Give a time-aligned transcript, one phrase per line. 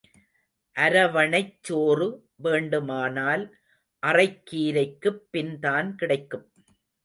[0.75, 2.07] அரவணைச் சோறு
[2.35, 3.45] வேண்டுமானால்
[4.03, 6.47] அறைக்கீரைக்குப் பின்தான் கிடைக்கும்.